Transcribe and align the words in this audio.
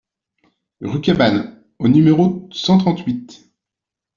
Rue 0.79 0.99
Cabanes 1.01 1.61
au 1.77 1.87
numéro 1.87 2.49
cent 2.51 2.79
trente-huit 2.79 3.51